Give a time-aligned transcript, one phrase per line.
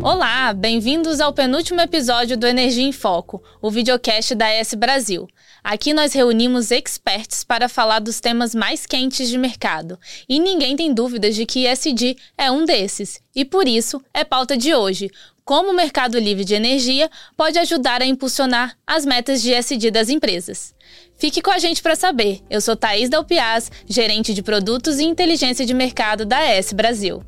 [0.00, 5.26] Olá, bem-vindos ao penúltimo episódio do Energia em Foco, o videocast da S Brasil.
[5.62, 9.98] Aqui nós reunimos experts para falar dos temas mais quentes de mercado.
[10.28, 13.20] E ninguém tem dúvidas de que ESG é um desses.
[13.34, 15.10] E por isso é pauta de hoje:
[15.44, 20.08] como o mercado livre de energia pode ajudar a impulsionar as metas de ESG das
[20.08, 20.74] empresas.
[21.18, 22.40] Fique com a gente para saber.
[22.48, 27.24] Eu sou Thaís Dalpiaz, gerente de produtos e inteligência de mercado da S Brasil.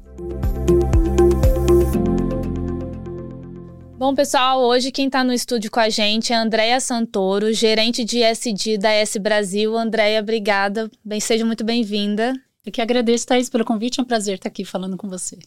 [4.00, 8.02] Bom, pessoal, hoje quem está no estúdio com a gente é a Andréia Santoro, gerente
[8.02, 9.76] de SD da S Brasil.
[9.76, 10.90] Andréia, obrigada.
[11.04, 12.32] Bem, seja muito bem-vinda.
[12.64, 14.00] Eu que agradeço, Thaís, pelo convite.
[14.00, 15.38] É um prazer estar aqui falando com você.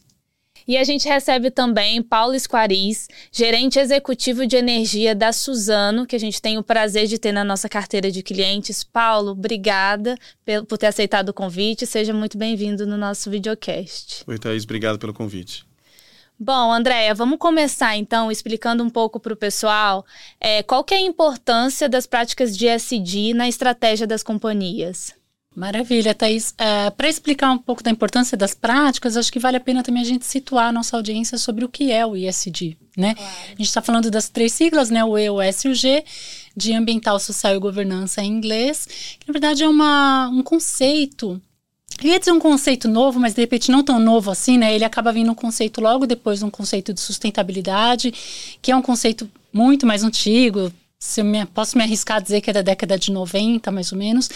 [0.68, 6.20] E a gente recebe também Paulo Esquariz, gerente executivo de energia da Suzano, que a
[6.20, 8.84] gente tem o prazer de ter na nossa carteira de clientes.
[8.84, 10.16] Paulo, obrigada
[10.68, 11.88] por ter aceitado o convite.
[11.88, 14.22] Seja muito bem-vindo no nosso videocast.
[14.28, 15.73] Oi, Thaís, obrigado pelo convite.
[16.38, 20.04] Bom, Andréia, vamos começar então explicando um pouco para o pessoal
[20.40, 25.14] é, qual que é a importância das práticas de SD na estratégia das companhias.
[25.54, 26.52] Maravilha, Thaís.
[26.58, 30.02] É, para explicar um pouco da importância das práticas, acho que vale a pena também
[30.02, 33.14] a gente situar a nossa audiência sobre o que é o ISD, né?
[33.14, 33.32] Claro.
[33.46, 35.04] A gente está falando das três siglas, né?
[35.04, 36.04] O E, o S e o G,
[36.56, 41.40] de ambiental, social e governança em inglês, que na verdade é uma, um conceito
[42.02, 44.74] eu ia dizer um conceito novo, mas de repente não tão novo assim, né?
[44.74, 48.12] Ele acaba vindo um conceito logo depois de um conceito de sustentabilidade,
[48.60, 50.72] que é um conceito muito mais antigo.
[50.98, 53.98] Se me, posso me arriscar a dizer que é da década de 90, mais ou
[53.98, 54.26] menos,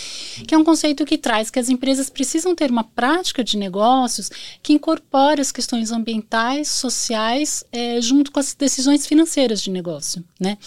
[0.46, 4.30] que é um conceito que traz que as empresas precisam ter uma prática de negócios
[4.62, 10.58] que incorpore as questões ambientais, sociais, é, junto com as decisões financeiras de negócio, né?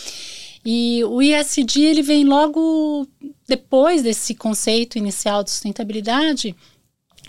[0.66, 3.08] E o ISD ele vem logo
[3.48, 6.56] depois desse conceito inicial de sustentabilidade,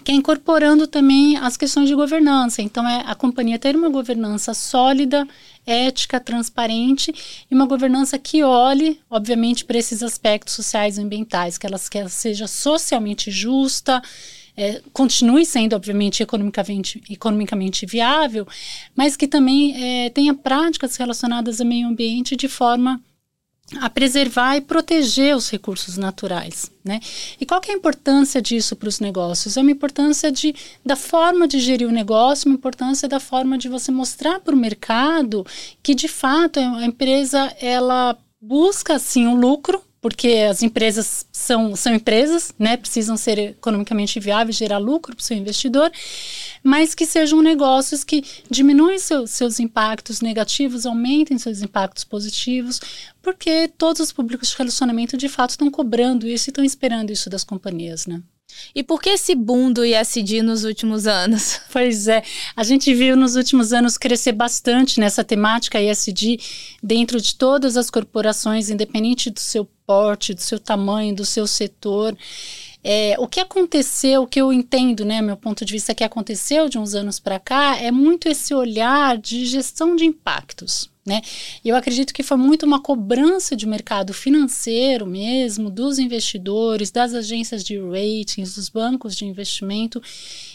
[0.03, 2.61] que é incorporando também as questões de governança.
[2.61, 5.27] Então, é a companhia ter uma governança sólida,
[5.67, 7.14] ética, transparente
[7.50, 11.99] e uma governança que olhe, obviamente, para esses aspectos sociais e ambientais, que, elas, que
[11.99, 14.03] ela seja socialmente justa,
[14.56, 18.47] é, continue sendo, obviamente, economicamente, economicamente viável,
[18.94, 23.00] mas que também é, tenha práticas relacionadas ao meio ambiente de forma
[23.81, 27.00] a preservar e proteger os recursos naturais, né?
[27.41, 29.56] E qual é a importância disso para os negócios?
[29.56, 33.69] É uma importância de, da forma de gerir o negócio, uma importância da forma de
[33.69, 35.47] você mostrar para o mercado
[35.82, 41.94] que, de fato, a empresa, ela busca, sim, o lucro, porque as empresas são, são
[41.94, 42.77] empresas, né?
[42.77, 45.93] Precisam ser economicamente viáveis, gerar lucro para o seu investidor,
[46.62, 52.81] mas que sejam negócios que diminuem seu, seus impactos negativos, aumentem seus impactos positivos,
[53.21, 57.28] porque todos os públicos de relacionamento de fato estão cobrando isso e estão esperando isso
[57.28, 58.23] das companhias, né?
[58.75, 61.61] E por que esse boom do ISD nos últimos anos?
[61.73, 62.23] Pois é,
[62.55, 66.39] a gente viu nos últimos anos crescer bastante nessa temática ISD
[66.83, 72.17] dentro de todas as corporações, independente do seu porte, do seu tamanho, do seu setor.
[72.84, 76.69] É, o que aconteceu, o que eu entendo, né, meu ponto de vista que aconteceu
[76.69, 80.91] de uns anos para cá, é muito esse olhar de gestão de impactos.
[81.04, 81.20] Né?
[81.65, 87.65] Eu acredito que foi muito uma cobrança de mercado financeiro mesmo, dos investidores, das agências
[87.65, 90.00] de ratings, dos bancos de investimento,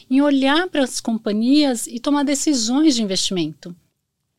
[0.10, 3.76] em olhar para as companhias e tomar decisões de investimento.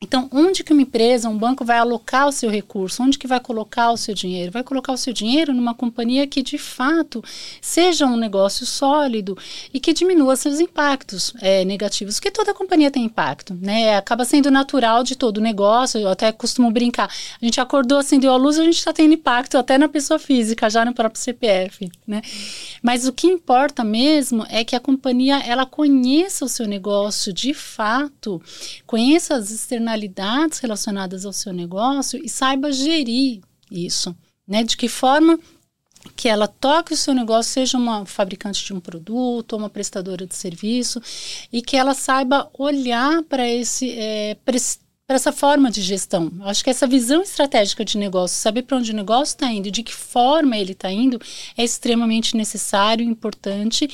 [0.01, 3.03] Então, onde que uma empresa, um banco vai alocar o seu recurso?
[3.03, 4.53] Onde que vai colocar o seu dinheiro?
[4.53, 7.21] Vai colocar o seu dinheiro numa companhia que, de fato,
[7.61, 9.37] seja um negócio sólido
[9.75, 13.97] e que diminua seus impactos é, negativos, porque toda companhia tem impacto, né?
[13.97, 17.11] Acaba sendo natural de todo negócio, eu até costumo brincar.
[17.43, 20.71] A gente acordou, acendeu a luz, a gente está tendo impacto até na pessoa física,
[20.71, 22.23] já no próprio CPF, né?
[22.81, 27.53] Mas o que importa mesmo é que a companhia, ela conheça o seu negócio de
[27.53, 28.41] fato,
[28.87, 33.41] conheça as externalidades externalidades relacionadas ao seu negócio e saiba gerir
[33.71, 34.15] isso,
[34.47, 34.63] né?
[34.63, 35.39] De que forma
[36.15, 40.35] que ela toque o seu negócio, seja uma fabricante de um produto uma prestadora de
[40.35, 41.01] serviço,
[41.53, 44.37] e que ela saiba olhar para esse é,
[45.09, 46.31] para essa forma de gestão.
[46.39, 49.71] Eu acho que essa visão estratégica de negócio, saber para onde o negócio está indo,
[49.71, 51.19] de que forma ele está indo,
[51.57, 53.89] é extremamente necessário, importante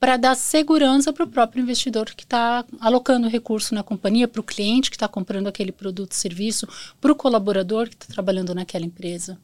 [0.00, 4.44] para dar segurança para o próprio investidor que está alocando recurso na companhia, para o
[4.44, 6.66] cliente que está comprando aquele produto serviço,
[7.00, 9.38] para o colaborador que está trabalhando naquela empresa.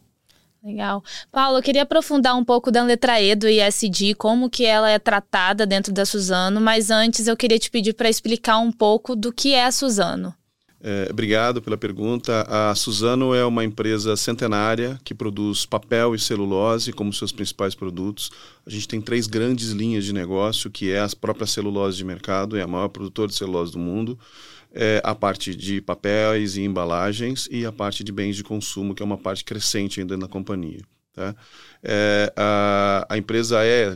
[0.60, 1.04] Legal.
[1.30, 4.98] Paulo, eu queria aprofundar um pouco da letra E do ISD, como que ela é
[4.98, 9.32] tratada dentro da Suzano, mas antes eu queria te pedir para explicar um pouco do
[9.32, 10.34] que é a Suzano.
[10.84, 12.44] É, obrigado pela pergunta.
[12.48, 18.32] A Suzano é uma empresa centenária que produz papel e celulose como seus principais produtos.
[18.66, 22.56] A gente tem três grandes linhas de negócio, que é a própria celulose de mercado,
[22.56, 24.18] é a maior produtora de celulose do mundo.
[24.74, 29.02] é a parte de papéis e embalagens e a parte de bens de consumo, que
[29.02, 30.80] é uma parte crescente ainda na companhia.
[31.12, 31.36] Tá?
[31.82, 33.94] É, a, a empresa é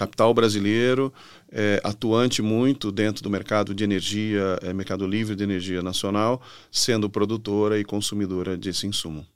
[0.00, 1.12] capital brasileiro,
[1.52, 6.40] é, atuante muito dentro do mercado de energia, é, mercado livre de energia nacional,
[6.72, 9.26] sendo produtora e consumidora desse insumo.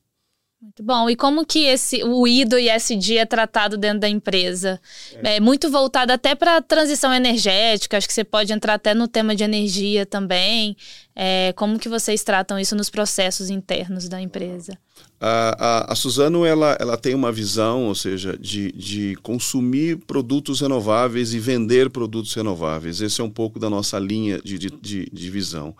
[0.64, 1.10] Muito bom.
[1.10, 4.80] E como que esse o I do ISD é tratado dentro da empresa?
[5.22, 7.98] É, é muito voltado até para a transição energética.
[7.98, 10.74] Acho que você pode entrar até no tema de energia também.
[11.14, 14.78] É, como que vocês tratam isso nos processos internos da empresa?
[15.20, 20.62] A, a, a, Suzano ela, ela tem uma visão, ou seja, de, de consumir produtos
[20.62, 23.02] renováveis e vender produtos renováveis.
[23.02, 25.76] Esse é um pouco da nossa linha de, de, de, de visão.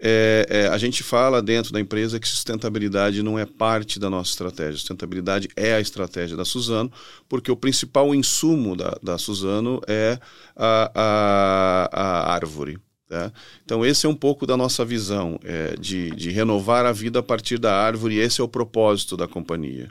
[0.00, 4.30] É, é, a gente fala dentro da empresa que sustentabilidade não é parte da nossa
[4.30, 4.74] estratégia.
[4.74, 6.90] Sustentabilidade é a estratégia da Suzano,
[7.28, 10.18] porque o principal insumo da, da Suzano é
[10.56, 12.78] a, a, a árvore.
[13.08, 13.32] Tá?
[13.64, 17.22] Então, esse é um pouco da nossa visão, é, de, de renovar a vida a
[17.22, 19.88] partir da árvore, e esse é o propósito da companhia.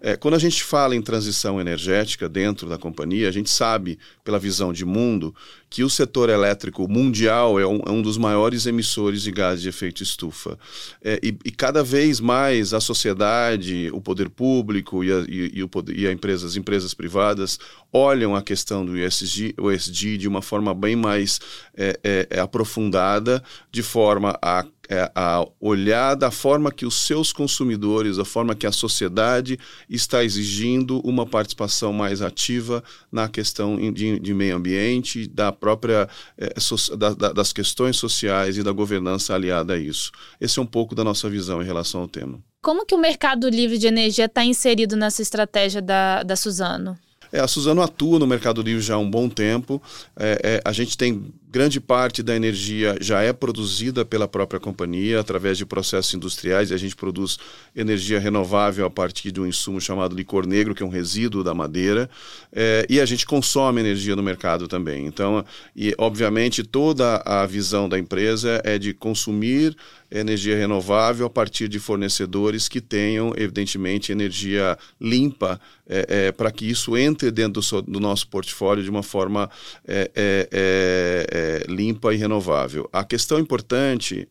[0.00, 4.38] É, quando a gente fala em transição energética dentro da companhia, a gente sabe, pela
[4.38, 5.34] visão de mundo,
[5.68, 9.68] que o setor elétrico mundial é um, é um dos maiores emissores de gases de
[9.68, 10.58] efeito estufa.
[11.02, 15.62] É, e, e, cada vez mais a sociedade, o poder público e, a, e, e,
[15.62, 17.58] o poder, e a empresa, as empresas privadas
[17.94, 21.40] olham a questão do ESG, ESG de uma forma bem mais
[21.76, 27.32] é, é, é aprofundada, de forma a é, a olhar da forma que os seus
[27.32, 29.58] consumidores, da forma que a sociedade
[29.88, 36.06] está exigindo uma participação mais ativa na questão de, de meio ambiente, da própria
[36.36, 40.10] é, so, da, da, das questões sociais e da governança aliada a isso.
[40.40, 42.38] Esse é um pouco da nossa visão em relação ao tema.
[42.60, 46.98] Como que o mercado livre de energia está inserido nessa estratégia da, da Suzano?
[47.32, 49.82] É, a Suzano atua no Mercado Livre já há um bom tempo.
[50.16, 55.20] É, é, a gente tem grande parte da energia já é produzida pela própria companhia
[55.20, 57.38] através de processos industriais e a gente produz
[57.76, 61.54] energia renovável a partir de um insumo chamado licor negro, que é um resíduo da
[61.54, 62.10] madeira,
[62.52, 65.06] é, e a gente consome energia no mercado também.
[65.06, 65.44] Então,
[65.76, 69.76] e obviamente toda a visão da empresa é de consumir
[70.18, 76.64] energia renovável a partir de fornecedores que tenham, evidentemente, energia limpa é, é, para que
[76.64, 79.50] isso entre dentro do, do, nosso portfólio de uma forma
[79.86, 81.26] é, é, é,
[81.68, 82.88] é limpa e renovável.
[82.92, 84.28] A questão importante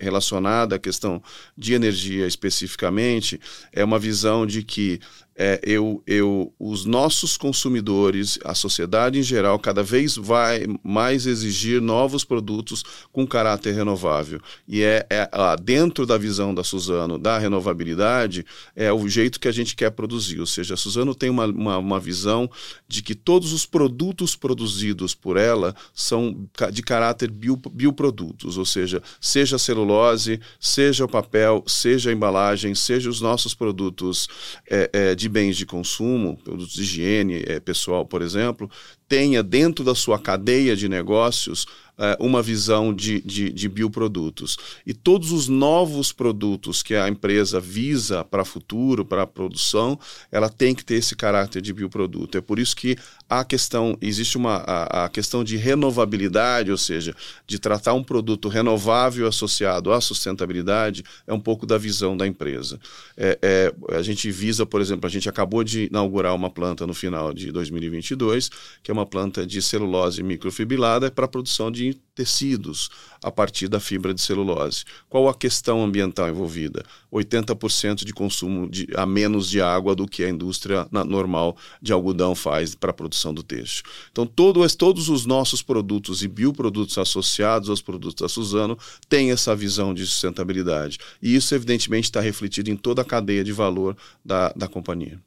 [0.00, 1.22] relacionada à questão
[1.56, 3.40] de energia especificamente
[3.72, 5.00] é uma visão de que
[5.36, 11.80] é, eu, eu, os nossos consumidores, a sociedade em geral, cada vez vai mais exigir
[11.80, 14.40] novos produtos com caráter renovável.
[14.68, 15.28] E é, é
[15.62, 18.44] dentro da visão da Suzano da renovabilidade,
[18.76, 20.40] é o jeito que a gente quer produzir.
[20.40, 22.50] Ou seja, a Suzano tem uma, uma, uma visão
[22.86, 29.02] de que todos os produtos produzidos por ela são de caráter bio, bioprodutos, ou seja,
[29.20, 34.28] seja a celulose, seja o papel, seja a embalagem, seja os nossos produtos
[34.68, 38.70] é, é, de bens de consumo, produtos de higiene é, pessoal, por exemplo,
[39.12, 41.66] tenha dentro da sua cadeia de negócios
[41.98, 44.56] é, uma visão de, de, de, bioprodutos.
[44.86, 49.98] E todos os novos produtos que a empresa visa para futuro, para a produção,
[50.30, 52.38] ela tem que ter esse caráter de bioproduto.
[52.38, 52.96] É por isso que
[53.28, 57.14] a questão, existe uma a, a questão de renovabilidade, ou seja,
[57.46, 62.80] de tratar um produto renovável associado à sustentabilidade, é um pouco da visão da empresa.
[63.16, 66.94] É, é, a gente visa, por exemplo, a gente acabou de inaugurar uma planta no
[66.94, 68.50] final de 2022,
[68.82, 72.90] que é uma planta de celulose microfibrilada para a produção de tecidos
[73.22, 74.84] a partir da fibra de celulose.
[75.08, 76.84] Qual a questão ambiental envolvida?
[77.12, 82.34] 80% de consumo de, a menos de água do que a indústria normal de algodão
[82.34, 83.84] faz para a produção do têxtil.
[84.10, 88.78] Então, todo, todos os nossos produtos e bioprodutos associados aos produtos da Suzano
[89.08, 90.98] têm essa visão de sustentabilidade.
[91.22, 95.20] E isso, evidentemente, está refletido em toda a cadeia de valor da, da companhia.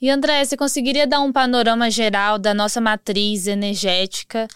[0.00, 4.46] E André, você conseguiria dar um panorama geral da nossa matriz energética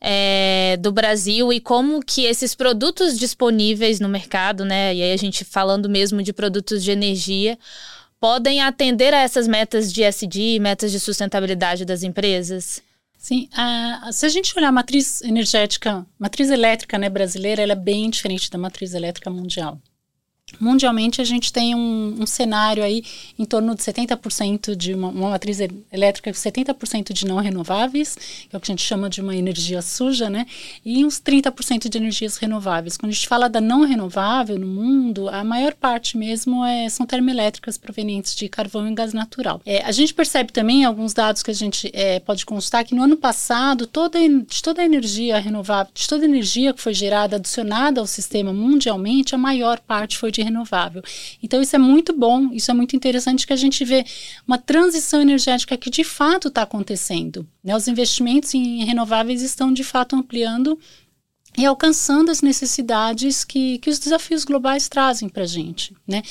[0.00, 4.94] é, do Brasil e como que esses produtos disponíveis no mercado, né?
[4.94, 7.58] E aí a gente falando mesmo de produtos de energia,
[8.20, 12.82] podem atender a essas metas de SD, metas de sustentabilidade das empresas?
[13.16, 13.48] Sim,
[14.10, 18.50] se a gente olhar a matriz energética, matriz elétrica né, brasileira, ela é bem diferente
[18.50, 19.80] da matriz elétrica mundial.
[20.60, 23.02] Mundialmente, a gente tem um, um cenário aí
[23.38, 25.58] em torno de 70% de uma, uma matriz
[25.92, 28.16] elétrica, 70% de não renováveis,
[28.48, 30.46] que é o que a gente chama de uma energia suja, né?
[30.84, 32.96] E uns 30% de energias renováveis.
[32.96, 37.06] Quando a gente fala da não renovável no mundo, a maior parte mesmo é, são
[37.06, 39.60] termoelétricas provenientes de carvão e gás natural.
[39.64, 43.02] É, a gente percebe também alguns dados que a gente é, pode constar que no
[43.02, 47.36] ano passado, toda, de toda a energia renovável, de toda a energia que foi gerada,
[47.36, 51.02] adicionada ao sistema mundialmente, a maior parte foi de renovável.
[51.42, 54.04] Então, isso é muito bom, isso é muito interessante que a gente vê
[54.46, 57.46] uma transição energética que de fato está acontecendo.
[57.62, 57.76] Né?
[57.76, 60.78] Os investimentos em renováveis estão de fato ampliando
[61.56, 65.94] e alcançando as necessidades que, que os desafios globais trazem para a gente.
[66.06, 66.22] Né?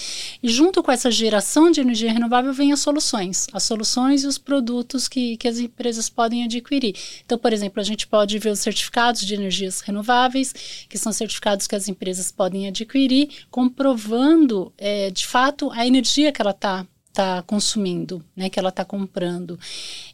[0.42, 4.38] E junto com essa geração de energia renovável vem as soluções, as soluções e os
[4.38, 6.96] produtos que, que as empresas podem adquirir.
[7.24, 10.54] Então, por exemplo, a gente pode ver os certificados de energias renováveis,
[10.90, 16.42] que são certificados que as empresas podem adquirir, comprovando é, de fato a energia que
[16.42, 19.60] ela está está consumindo, né, que ela está comprando.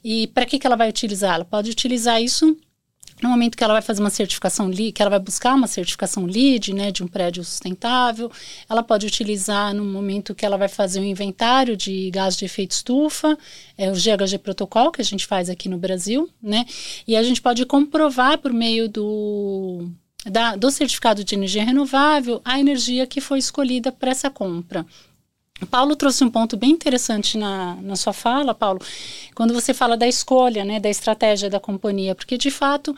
[0.03, 1.35] E para que, que ela vai utilizar?
[1.35, 2.57] Ela pode utilizar isso
[3.21, 6.73] no momento que ela vai fazer uma certificação que ela vai buscar uma certificação LEED,
[6.73, 8.31] né, de um prédio sustentável,
[8.69, 12.71] ela pode utilizar no momento que ela vai fazer um inventário de gás de efeito
[12.71, 13.37] estufa,
[13.77, 16.65] é o GHG protocolo que a gente faz aqui no Brasil, né,
[17.07, 19.89] e a gente pode comprovar por meio do
[20.25, 24.85] da, do certificado de energia renovável a energia que foi escolhida para essa compra.
[25.65, 28.79] Paulo trouxe um ponto bem interessante na, na sua fala, Paulo,
[29.33, 32.95] quando você fala da escolha, né, da estratégia da companhia, porque de fato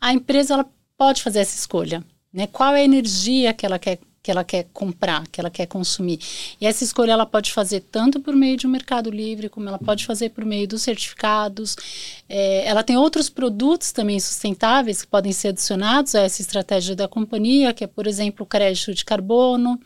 [0.00, 2.46] a empresa ela pode fazer essa escolha, né?
[2.46, 6.18] Qual é a energia que ela quer que ela quer comprar, que ela quer consumir.
[6.60, 9.78] E essa escolha ela pode fazer tanto por meio de um mercado livre, como ela
[9.78, 11.74] pode fazer por meio dos certificados.
[12.28, 17.08] É, ela tem outros produtos também sustentáveis que podem ser adicionados a essa estratégia da
[17.08, 19.80] companhia, que é, por exemplo, o crédito de carbono,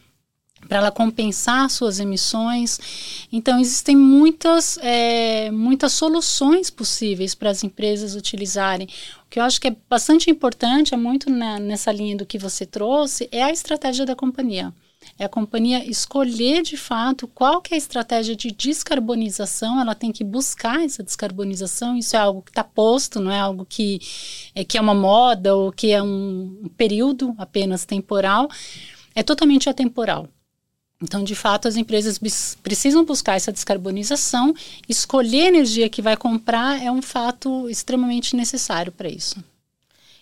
[0.68, 3.26] para ela compensar suas emissões.
[3.32, 8.88] Então, existem muitas, é, muitas soluções possíveis para as empresas utilizarem.
[9.26, 12.38] O que eu acho que é bastante importante, é muito na, nessa linha do que
[12.38, 14.72] você trouxe, é a estratégia da companhia.
[15.18, 20.10] É a companhia escolher de fato qual que é a estratégia de descarbonização, ela tem
[20.10, 24.00] que buscar essa descarbonização, isso é algo que está posto, não é algo que
[24.54, 28.48] é, que é uma moda ou que é um, período apenas temporal,
[29.14, 30.28] é totalmente atemporal.
[31.04, 32.18] Então, de fato, as empresas
[32.62, 34.54] precisam buscar essa descarbonização.
[34.88, 39.36] Escolher a energia que vai comprar é um fato extremamente necessário para isso.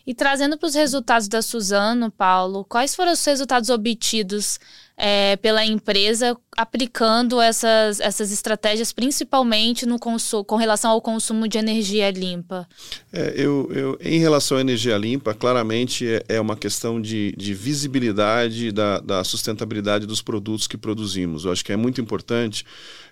[0.06, 4.58] E trazendo para os resultados da Suzano, Paulo, quais foram os resultados obtidos
[4.96, 12.10] é, pela empresa aplicando essas, essas estratégias, principalmente no com relação ao consumo de energia
[12.10, 12.68] limpa?
[13.12, 17.54] É, eu, eu, em relação à energia limpa, claramente é, é uma questão de, de
[17.54, 21.44] visibilidade da, da, sustentabilidade dos produtos que produzimos.
[21.44, 22.64] Eu acho que é muito importante.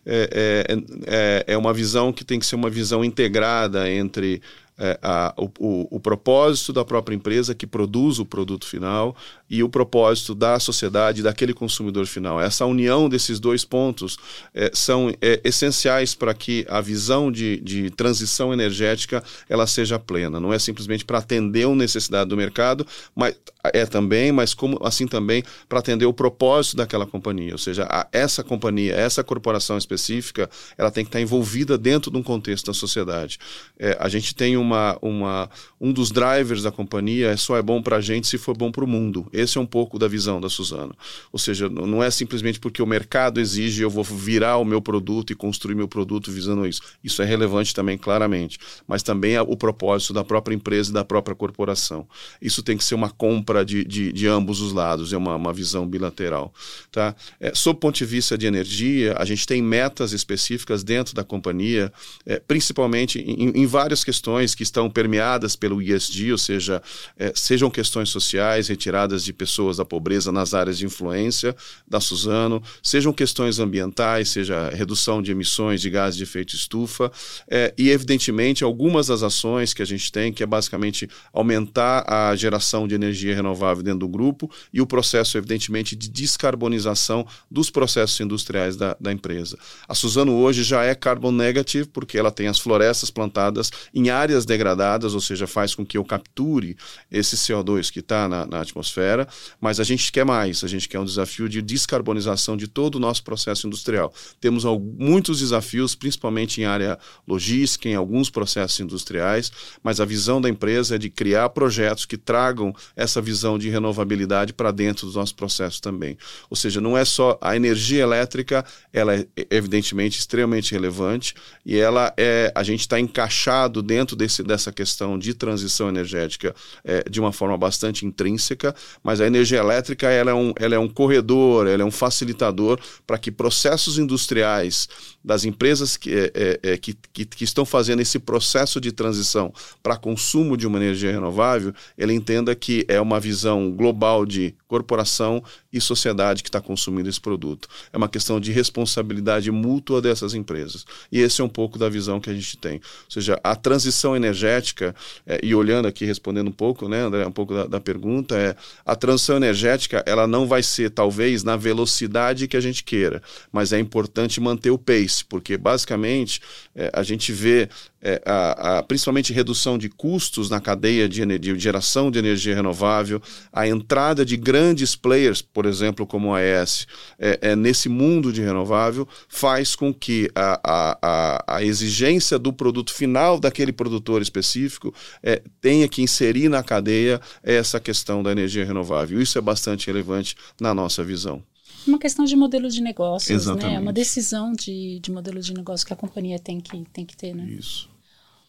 [0.04, 4.40] É, é, é, é uma visão que tem que ser uma visão integrada entre
[4.80, 9.14] é, a, o, o, o, propósito da própria empresa que produz o produto final
[9.50, 12.40] e o propósito da sociedade, daquele consumidor final.
[12.40, 14.16] Essa união desses dois pontos
[14.54, 20.38] é, são é, essenciais para que a visão de, de transição energética ela seja plena.
[20.38, 25.06] Não é simplesmente para atender uma necessidade do mercado, mas é também, mas como assim
[25.06, 27.52] também para atender o propósito daquela companhia.
[27.52, 32.16] Ou seja, a, essa companhia, essa corporação específica, ela tem que estar envolvida dentro de
[32.16, 33.38] um contexto da sociedade.
[33.78, 37.82] É, a gente tem uma uma, um dos drivers da companhia é só é bom
[37.82, 39.26] para a gente se for bom para o mundo.
[39.40, 40.94] Esse é um pouco da visão da Suzano.
[41.32, 45.32] Ou seja, não é simplesmente porque o mercado exige eu vou virar o meu produto
[45.32, 46.80] e construir meu produto visando isso.
[47.02, 48.58] Isso é relevante também, claramente.
[48.86, 52.06] Mas também é o propósito da própria empresa e da própria corporação.
[52.40, 55.52] Isso tem que ser uma compra de, de, de ambos os lados, é uma, uma
[55.52, 56.52] visão bilateral.
[56.90, 57.14] Tá?
[57.38, 61.24] É, sob o ponto de vista de energia, a gente tem metas específicas dentro da
[61.24, 61.92] companhia,
[62.26, 66.82] é, principalmente em, em várias questões que estão permeadas pelo ISD, ou seja,
[67.18, 71.54] é, sejam questões sociais retiradas de pessoas da pobreza nas áreas de influência
[71.86, 77.10] da Suzano, sejam questões ambientais, seja redução de emissões de gases de efeito estufa,
[77.48, 82.34] é, e evidentemente algumas das ações que a gente tem, que é basicamente aumentar a
[82.36, 88.18] geração de energia renovável dentro do grupo e o processo, evidentemente, de descarbonização dos processos
[88.20, 89.58] industriais da, da empresa.
[89.88, 94.44] A Suzano hoje já é carbon negative porque ela tem as florestas plantadas em áreas
[94.44, 96.76] degradadas, ou seja, faz com que eu capture
[97.10, 99.19] esse CO2 que está na, na, atmosfera,
[99.60, 102.98] mas a gente quer mais, a gente quer um desafio de descarbonização de todo o
[103.00, 104.12] nosso processo industrial.
[104.40, 104.64] Temos
[104.98, 109.50] muitos desafios, principalmente em área logística, em alguns processos industriais,
[109.82, 114.52] mas a visão da empresa é de criar projetos que tragam essa visão de renovabilidade
[114.52, 116.16] para dentro dos nossos processos também.
[116.48, 121.34] Ou seja, não é só a energia elétrica, ela é evidentemente extremamente relevante
[121.64, 127.02] e ela é a gente está encaixado dentro desse, dessa questão de transição energética é,
[127.08, 130.88] de uma forma bastante intrínseca, mas a energia elétrica ela é um, ela é um
[130.88, 134.86] corredor, ela é um facilitador para que processos industriais
[135.24, 139.52] das empresas que, é, é, que, que, que, estão fazendo esse processo de transição
[139.82, 145.42] para consumo de uma energia renovável, ele entenda que é uma visão global de corporação
[145.72, 147.68] e sociedade que está consumindo esse produto.
[147.92, 150.86] É uma questão de responsabilidade mútua dessas empresas.
[151.10, 152.76] E esse é um pouco da visão que a gente tem.
[152.76, 154.94] Ou seja, a transição energética,
[155.26, 158.56] é, e olhando aqui, respondendo um pouco, né, André, um pouco da, da pergunta, é
[158.90, 163.72] a transição energética, ela não vai ser, talvez, na velocidade que a gente queira, mas
[163.72, 166.40] é importante manter o pace porque basicamente
[166.74, 167.68] é, a gente vê
[168.02, 173.20] é, a, a, principalmente redução de custos na cadeia de, de, geração de energia renovável,
[173.52, 176.86] a entrada de grandes players, por exemplo, como a AES,
[177.18, 182.92] é, é, nesse mundo de renovável, faz com que a, a, a, exigência do produto
[182.92, 189.20] final daquele produtor específico é, tenha que inserir na cadeia essa questão da energia renovável.
[189.20, 191.42] Isso é bastante relevante na nossa visão
[191.86, 193.66] uma questão de modelo de negócios, Exatamente.
[193.66, 193.74] né?
[193.74, 197.16] É uma decisão de, de modelo de negócio que a companhia tem que, tem que
[197.16, 197.44] ter, né?
[197.44, 197.88] Isso.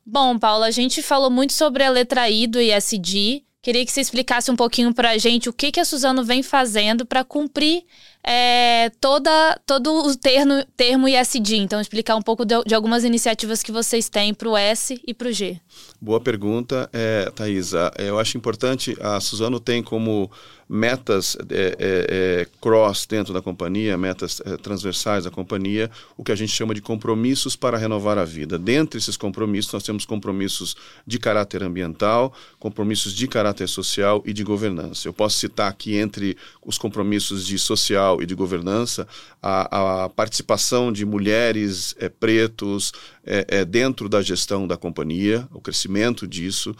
[0.05, 3.43] Bom, Paula, a gente falou muito sobre a letra I do ISD.
[3.61, 6.41] Queria que você explicasse um pouquinho para a gente o que, que a Suzano vem
[6.41, 7.83] fazendo para cumprir
[8.23, 11.57] é, toda, todo o termo, termo ISD.
[11.57, 15.13] Então, explicar um pouco de, de algumas iniciativas que vocês têm para o S e
[15.13, 15.59] para o G.
[15.99, 17.91] Boa pergunta, é, Thaisa.
[17.97, 20.31] Eu acho importante, a Suzano tem como
[20.71, 26.31] metas é, é, é, cross dentro da companhia, metas é, transversais da companhia, o que
[26.31, 28.57] a gente chama de compromissos para renovar a vida.
[28.57, 34.45] Dentre esses compromissos, nós temos compromissos de caráter ambiental, compromissos de caráter social e de
[34.45, 35.09] governança.
[35.09, 39.07] Eu posso citar aqui entre os compromissos de social e de governança
[39.41, 42.91] a, a participação de mulheres, é, pretos,
[43.23, 46.75] é, dentro da gestão da companhia, o crescimento disso,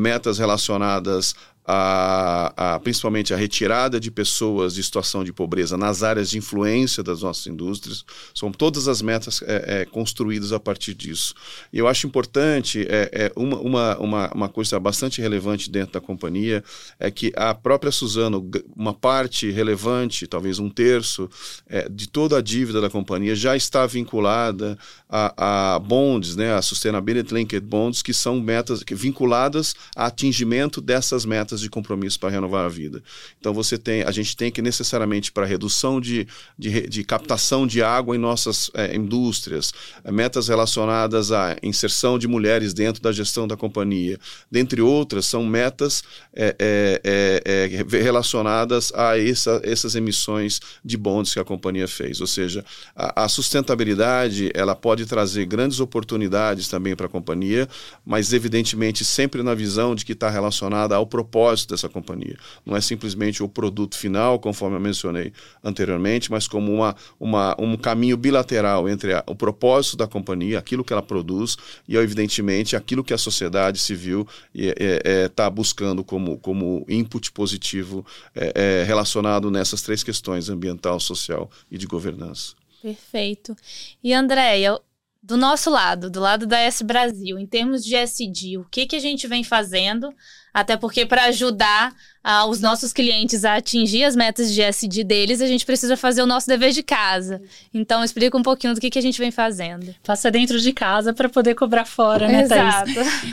[0.00, 1.34] metas relacionadas
[1.70, 7.02] a, a, principalmente a retirada de pessoas de situação de pobreza nas áreas de influência
[7.02, 8.06] das nossas indústrias.
[8.34, 11.34] São todas as metas é, é, construídas a partir disso.
[11.70, 16.00] E eu acho importante, é, é uma, uma, uma, uma, coisa bastante relevante dentro da
[16.00, 16.64] companhia,
[16.98, 21.28] é que a própria Suzano, uma parte relevante, talvez um terço,
[21.68, 26.62] é, de toda a dívida da companhia já está vinculada a, a bonds, né, a
[26.62, 32.18] Sustainability Linked Bonds, que são metas que, vinculadas a atingimento dessas metas metas de compromisso
[32.18, 33.02] para renovar a vida.
[33.38, 36.26] Então você tem, a gente tem que necessariamente para redução de,
[36.58, 39.72] de, de, captação de água em nossas é, indústrias,
[40.04, 44.18] é, metas relacionadas à inserção de mulheres dentro da gestão da companhia,
[44.50, 46.02] dentre outras, são metas
[46.34, 52.20] é, relacionadas a essa, essas emissões de bonds que a companhia fez.
[52.20, 57.68] Ou seja, a, a sustentabilidade ela pode trazer grandes oportunidades também para a companhia,
[58.04, 62.36] mas evidentemente sempre na visão de que está relacionada ao propósito propósito dessa companhia.
[62.64, 65.32] Não é simplesmente o produto final, conforme eu mencionei
[65.62, 70.84] anteriormente, mas como uma, uma, um caminho bilateral entre a, o propósito da companhia, aquilo
[70.84, 71.56] que ela produz,
[71.88, 78.04] e, evidentemente, aquilo que a sociedade civil está é, é, buscando como, como input positivo
[78.34, 82.54] é, é, relacionado nessas três questões, ambiental, social e de governança.
[82.82, 83.56] Perfeito.
[84.02, 84.78] E, Andréia,
[85.22, 88.96] do nosso lado, do lado da S Brasil, em termos de SD, o que, que
[88.96, 90.14] a gente vem fazendo
[90.52, 95.40] até porque para ajudar uh, os nossos clientes a atingir as metas de SD deles,
[95.40, 97.40] a gente precisa fazer o nosso dever de casa.
[97.72, 99.94] Então, explica um pouquinho do que, que a gente vem fazendo.
[100.02, 102.90] Faça dentro de casa para poder cobrar fora, né, Exato.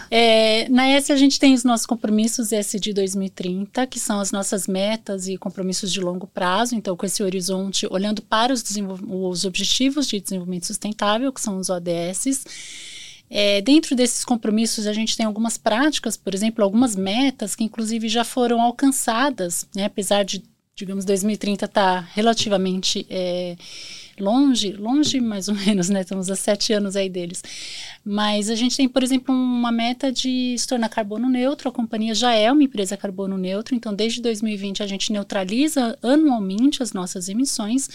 [0.10, 4.67] É, na S, a gente tem os nossos compromissos SD 2030, que são as nossas
[4.67, 6.75] metas e compromissos de longo prazo.
[6.75, 8.63] Então, com esse horizonte, olhando para os,
[9.08, 12.94] os Objetivos de Desenvolvimento Sustentável, que são os ODSs.
[13.29, 18.07] É, dentro desses compromissos, a gente tem algumas práticas, por exemplo, algumas metas que, inclusive,
[18.07, 19.85] já foram alcançadas, né?
[19.85, 20.43] apesar de,
[20.75, 23.55] digamos, 2030 estar tá relativamente é,
[24.19, 26.01] longe, longe mais ou menos, né?
[26.01, 27.43] Estamos há sete anos aí deles.
[28.03, 31.69] Mas a gente tem, por exemplo, uma meta de se tornar carbono neutro.
[31.69, 36.81] A companhia já é uma empresa carbono neutro, então desde 2020 a gente neutraliza anualmente
[36.81, 37.89] as nossas emissões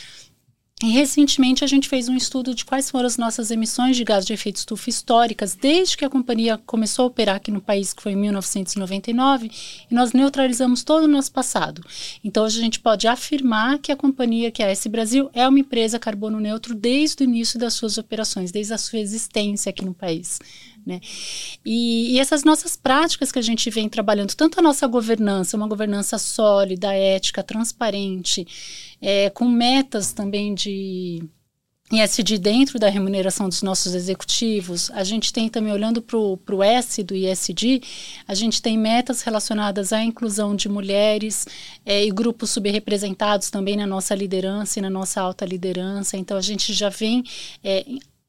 [0.82, 4.24] E recentemente a gente fez um estudo de quais foram as nossas emissões de gás
[4.24, 8.02] de efeito estufa históricas desde que a companhia começou a operar aqui no país, que
[8.02, 9.50] foi em 1999,
[9.90, 11.84] e nós neutralizamos todo o nosso passado.
[12.24, 15.46] Então hoje a gente pode afirmar que a companhia, que é a S Brasil, é
[15.46, 19.84] uma empresa carbono neutro desde o início das suas operações, desde a sua existência aqui
[19.84, 20.38] no país.
[20.86, 21.00] Né?
[21.64, 25.68] E, e, essas nossas práticas que a gente vem trabalhando, tanto a nossa governança, uma
[25.68, 28.46] governança sólida, ética, transparente,
[29.00, 31.22] é, com metas também de
[31.92, 37.02] ISD dentro da remuneração dos nossos executivos, a gente tem também, olhando para o S
[37.02, 37.82] do ISD,
[38.28, 41.46] a gente tem metas relacionadas à inclusão de mulheres
[41.84, 46.16] é, e grupos subrepresentados também na nossa liderança e na nossa alta liderança.
[46.16, 47.24] Então, a gente já vem
[47.64, 47.84] é,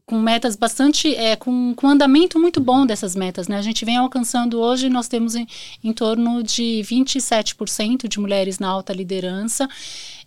[0.06, 3.58] com metas bastante, é, com, com andamento muito bom dessas metas, né?
[3.58, 5.48] A gente vem alcançando hoje, nós temos em,
[5.84, 9.68] em torno de 27% de mulheres na alta liderança,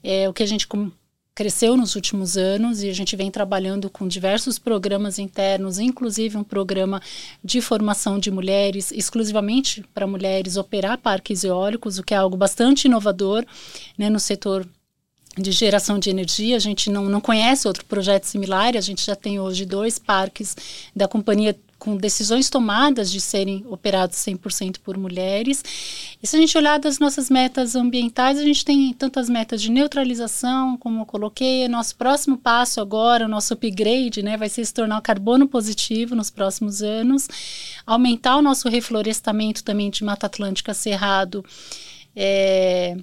[0.02, 0.90] é, o que a gente com,
[1.34, 6.44] cresceu nos últimos anos e a gente vem trabalhando com diversos programas internos, inclusive um
[6.44, 7.02] programa
[7.42, 12.84] de formação de mulheres, exclusivamente para mulheres operar parques eólicos, o que é algo bastante
[12.84, 13.44] inovador
[13.98, 14.66] né, no setor
[15.36, 16.56] de geração de energia.
[16.56, 20.56] A gente não, não conhece outro projeto similar, a gente já tem hoje dois parques
[20.94, 25.62] da companhia com decisões tomadas de serem operados 100% por mulheres.
[26.22, 29.70] E se a gente olhar das nossas metas ambientais, a gente tem tantas metas de
[29.70, 34.72] neutralização, como eu coloquei, nosso próximo passo agora, o nosso upgrade, né, vai ser se
[34.72, 37.28] tornar carbono positivo nos próximos anos,
[37.86, 41.44] aumentar o nosso reflorestamento também de Mata Atlântica Cerrado,
[42.16, 42.96] é,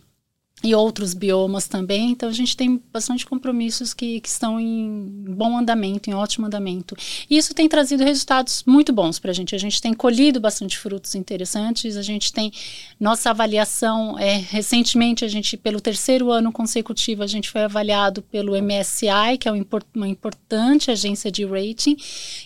[0.64, 2.12] e outros biomas também.
[2.12, 6.96] Então, a gente tem bastante compromissos que, que estão em bom andamento, em ótimo andamento.
[7.30, 9.56] E isso tem trazido resultados muito bons para a gente.
[9.56, 11.98] A gente tem colhido bastante frutos interessantes.
[11.98, 12.52] A gente tem
[13.00, 14.18] nossa avaliação.
[14.20, 19.48] É, recentemente, a gente, pelo terceiro ano consecutivo, a gente foi avaliado pelo MSI, que
[19.48, 19.52] é
[19.96, 21.98] uma importante agência de rating,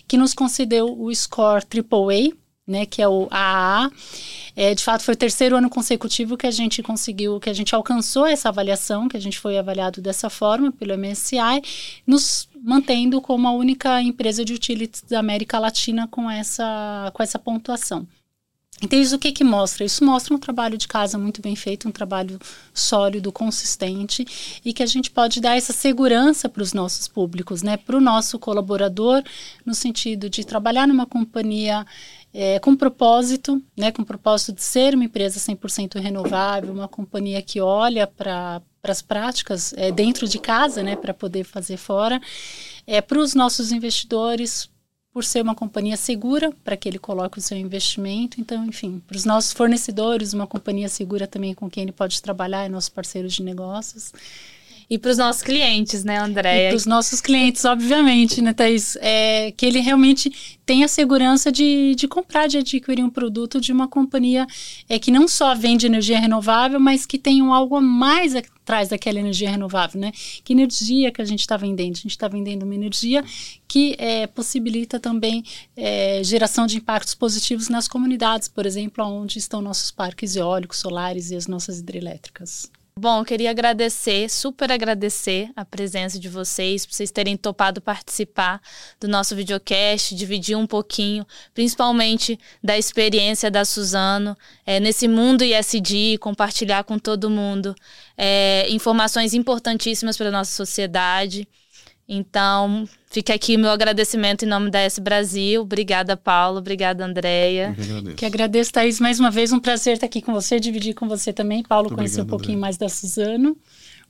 [0.08, 3.90] que nos concedeu o score AAA né, que é o AAA.
[4.56, 7.74] É, de fato, foi o terceiro ano consecutivo que a gente conseguiu, que a gente
[7.74, 11.62] alcançou essa avaliação, que a gente foi avaliado dessa forma pelo MSCI,
[12.06, 17.38] nos mantendo como a única empresa de utilities da América Latina com essa, com essa
[17.38, 18.06] pontuação.
[18.82, 19.86] Então, isso o que, que mostra?
[19.86, 22.38] Isso mostra um trabalho de casa muito bem feito, um trabalho
[22.74, 27.78] sólido, consistente e que a gente pode dar essa segurança para os nossos públicos, né?
[27.78, 29.22] para o nosso colaborador,
[29.64, 31.86] no sentido de trabalhar numa companhia
[32.32, 37.60] é, com propósito, né, com propósito de ser uma empresa 100% renovável, uma companhia que
[37.60, 42.20] olha para as práticas é, dentro de casa, né, para poder fazer fora,
[42.86, 44.68] é, para os nossos investidores,
[45.16, 48.38] por ser uma companhia segura para que ele coloque o seu investimento.
[48.38, 52.66] Então, enfim, para os nossos fornecedores, uma companhia segura também com quem ele pode trabalhar,
[52.66, 54.12] e nossos parceiros de negócios.
[54.88, 56.68] E para os nossos clientes, né, Andréia?
[56.68, 58.96] Para os nossos clientes, obviamente, né, Thaís?
[59.00, 63.88] É, que ele realmente tenha segurança de, de comprar, de adquirir um produto de uma
[63.88, 64.46] companhia
[64.88, 69.18] é, que não só vende energia renovável, mas que tem algo a mais atrás daquela
[69.18, 70.12] energia renovável, né?
[70.44, 71.94] Que energia que a gente está vendendo?
[71.94, 73.24] A gente está vendendo uma energia
[73.66, 75.42] que é, possibilita também
[75.76, 81.32] é, geração de impactos positivos nas comunidades, por exemplo, onde estão nossos parques eólicos, solares
[81.32, 82.70] e as nossas hidrelétricas.
[82.98, 88.58] Bom, queria agradecer, super agradecer a presença de vocês, por vocês terem topado participar
[88.98, 96.16] do nosso videocast, dividir um pouquinho, principalmente da experiência da Suzano é, nesse mundo ISD,
[96.22, 97.76] compartilhar com todo mundo
[98.16, 101.46] é, informações importantíssimas para a nossa sociedade.
[102.08, 105.62] Então, fica aqui meu agradecimento em nome da S Brasil.
[105.62, 106.58] Obrigada, Paulo.
[106.58, 107.74] Obrigada, Andréia.
[107.74, 108.16] Que agradeço.
[108.16, 109.00] que agradeço, Thaís.
[109.00, 111.62] Mais uma vez, um prazer estar aqui com você, dividir com você também.
[111.64, 112.60] Paulo, Muito conhecer obrigado, um pouquinho André.
[112.60, 113.56] mais da Suzano.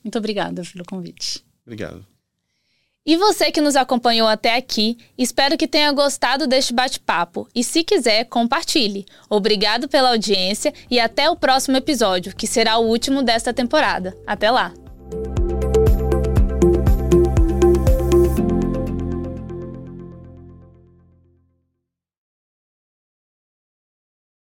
[0.04, 1.42] Muito obrigada pelo convite.
[1.64, 2.06] Obrigado.
[3.08, 7.48] E você que nos acompanhou até aqui, espero que tenha gostado deste bate-papo.
[7.54, 9.06] E se quiser, compartilhe.
[9.30, 14.16] Obrigado pela audiência e até o próximo episódio, que será o último desta temporada.
[14.26, 14.74] Até lá!